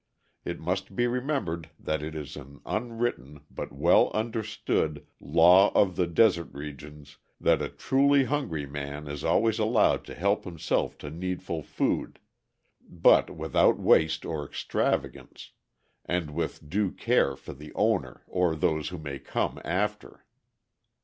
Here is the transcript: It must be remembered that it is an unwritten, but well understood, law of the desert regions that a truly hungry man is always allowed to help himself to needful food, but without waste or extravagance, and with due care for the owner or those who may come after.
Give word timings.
It 0.43 0.59
must 0.59 0.95
be 0.95 1.05
remembered 1.05 1.69
that 1.77 2.01
it 2.01 2.15
is 2.15 2.35
an 2.35 2.59
unwritten, 2.65 3.41
but 3.51 3.71
well 3.71 4.09
understood, 4.15 5.05
law 5.19 5.71
of 5.75 5.95
the 5.95 6.07
desert 6.07 6.51
regions 6.53 7.17
that 7.39 7.61
a 7.61 7.69
truly 7.69 8.23
hungry 8.23 8.65
man 8.65 9.05
is 9.05 9.23
always 9.23 9.59
allowed 9.59 10.03
to 10.05 10.15
help 10.15 10.43
himself 10.43 10.97
to 11.05 11.11
needful 11.11 11.61
food, 11.61 12.17
but 12.89 13.29
without 13.29 13.77
waste 13.77 14.25
or 14.25 14.43
extravagance, 14.43 15.51
and 16.03 16.31
with 16.31 16.67
due 16.67 16.89
care 16.91 17.35
for 17.35 17.53
the 17.53 17.71
owner 17.75 18.23
or 18.25 18.55
those 18.55 18.89
who 18.89 18.97
may 18.97 19.19
come 19.19 19.61
after. 19.63 20.25